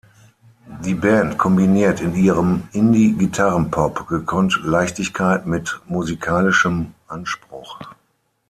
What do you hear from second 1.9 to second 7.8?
in ihrem Indie-Gitarrenpop gekonnt Leichtigkeit mit musikalischem Anspruch.